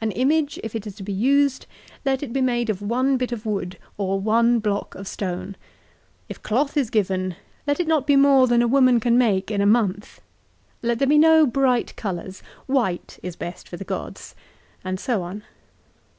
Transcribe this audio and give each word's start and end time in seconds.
An 0.00 0.12
image 0.12 0.58
if 0.64 0.74
it 0.74 0.86
is 0.86 0.94
to 0.94 1.02
be 1.02 1.12
used, 1.12 1.66
let 2.02 2.22
it 2.22 2.32
be 2.32 2.40
made 2.40 2.70
of 2.70 2.80
one 2.80 3.18
bit 3.18 3.32
of 3.32 3.44
wood, 3.44 3.76
or 3.98 4.18
one 4.18 4.60
block 4.60 4.94
of 4.94 5.06
stone. 5.06 5.56
If 6.26 6.42
cloth 6.42 6.74
is 6.78 6.88
given, 6.88 7.36
let 7.66 7.78
it 7.78 7.86
not 7.86 8.06
be 8.06 8.16
more 8.16 8.46
than 8.46 8.62
a 8.62 8.66
woman 8.66 8.98
can 8.98 9.18
make 9.18 9.50
in 9.50 9.60
a 9.60 9.66
month. 9.66 10.22
Let 10.80 11.00
there 11.00 11.06
be 11.08 11.18
no 11.18 11.44
bright 11.44 11.94
colours. 11.96 12.42
White 12.64 13.18
is 13.22 13.36
best 13.36 13.68
for 13.68 13.76
the 13.76 13.84
gods; 13.84 14.34
and 14.82 14.98
so 14.98 15.20
on. 15.22 15.42